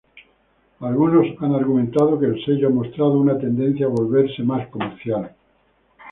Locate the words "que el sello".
2.19-2.69